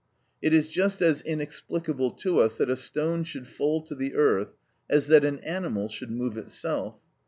It 0.41 0.51
is 0.51 0.67
just 0.67 1.03
as 1.03 1.21
inexplicable 1.21 2.09
to 2.25 2.39
us 2.39 2.57
that 2.57 2.71
a 2.71 2.75
stone 2.75 3.23
should 3.23 3.45
fall 3.47 3.83
to 3.83 3.93
the 3.93 4.15
earth 4.15 4.49
as 4.89 5.05
that 5.09 5.23
an 5.23 5.37
animal 5.41 5.89
should 5.89 6.09
move 6.09 6.37
itself. 6.37 6.99